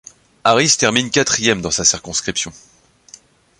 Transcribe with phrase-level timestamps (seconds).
[0.43, 2.51] Harris termine quatrième dans sa circonscription.